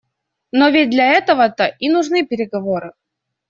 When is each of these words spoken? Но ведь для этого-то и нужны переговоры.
Но 0.51 0.69
ведь 0.69 0.89
для 0.89 1.11
этого-то 1.11 1.67
и 1.67 1.87
нужны 1.87 2.25
переговоры. 2.25 2.93